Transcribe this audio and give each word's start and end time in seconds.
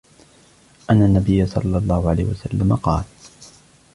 أنَّ 0.89 1.01
النَّبيَّ 1.01 1.45
صَلَّى 1.45 1.77
اللهُ 1.77 2.09
عَلَيْهِ 2.09 2.23
وَسَلَّمَ 2.25 2.75
قالَ: 2.75 3.03